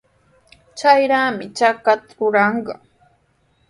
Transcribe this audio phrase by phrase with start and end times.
[0.77, 2.73] Chayraqmi chakata rurayanqa.